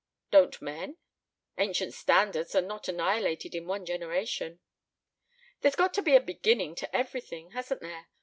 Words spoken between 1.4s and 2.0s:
"Ancient